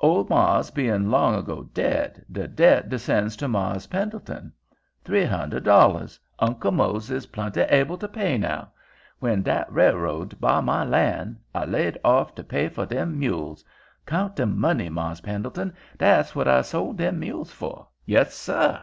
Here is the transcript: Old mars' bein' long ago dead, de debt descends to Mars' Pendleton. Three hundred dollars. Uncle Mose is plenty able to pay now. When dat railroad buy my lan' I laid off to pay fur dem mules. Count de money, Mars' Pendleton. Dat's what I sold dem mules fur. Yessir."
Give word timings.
Old 0.00 0.28
mars' 0.28 0.72
bein' 0.72 1.08
long 1.08 1.36
ago 1.36 1.70
dead, 1.72 2.24
de 2.32 2.48
debt 2.48 2.88
descends 2.88 3.36
to 3.36 3.46
Mars' 3.46 3.86
Pendleton. 3.86 4.52
Three 5.04 5.24
hundred 5.24 5.62
dollars. 5.62 6.18
Uncle 6.40 6.72
Mose 6.72 7.12
is 7.12 7.26
plenty 7.26 7.60
able 7.60 7.96
to 7.98 8.08
pay 8.08 8.36
now. 8.36 8.72
When 9.20 9.44
dat 9.44 9.72
railroad 9.72 10.40
buy 10.40 10.60
my 10.62 10.82
lan' 10.82 11.38
I 11.54 11.64
laid 11.66 11.96
off 12.02 12.34
to 12.34 12.42
pay 12.42 12.68
fur 12.68 12.86
dem 12.86 13.20
mules. 13.20 13.64
Count 14.04 14.34
de 14.34 14.46
money, 14.46 14.88
Mars' 14.88 15.20
Pendleton. 15.20 15.72
Dat's 15.96 16.34
what 16.34 16.48
I 16.48 16.62
sold 16.62 16.98
dem 16.98 17.20
mules 17.20 17.52
fur. 17.52 17.86
Yessir." 18.04 18.80